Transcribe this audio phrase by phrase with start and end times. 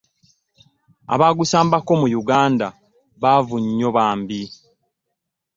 [1.13, 2.67] Abaagusambako mu Yuganda
[3.21, 4.41] baavu nnyo bambi!